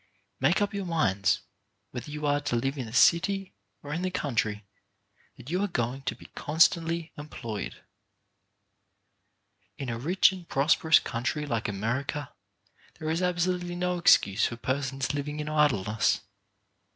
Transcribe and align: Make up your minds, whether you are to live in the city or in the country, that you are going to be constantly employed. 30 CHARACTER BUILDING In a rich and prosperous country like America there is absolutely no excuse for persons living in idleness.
Make 0.39 0.63
up 0.63 0.73
your 0.73 0.87
minds, 0.87 1.41
whether 1.91 2.09
you 2.09 2.25
are 2.25 2.41
to 2.41 2.55
live 2.55 2.75
in 2.75 2.87
the 2.87 2.91
city 2.91 3.53
or 3.83 3.93
in 3.93 4.01
the 4.01 4.09
country, 4.09 4.65
that 5.37 5.51
you 5.51 5.61
are 5.61 5.67
going 5.67 6.01
to 6.09 6.15
be 6.15 6.25
constantly 6.33 7.11
employed. 7.19 7.73
30 9.77 9.77
CHARACTER 9.77 9.77
BUILDING 9.77 9.87
In 9.87 9.89
a 9.93 9.99
rich 10.03 10.31
and 10.31 10.49
prosperous 10.49 10.97
country 10.97 11.45
like 11.45 11.69
America 11.69 12.33
there 12.97 13.11
is 13.11 13.21
absolutely 13.21 13.75
no 13.75 13.99
excuse 13.99 14.47
for 14.47 14.55
persons 14.57 15.13
living 15.13 15.39
in 15.39 15.47
idleness. 15.47 16.21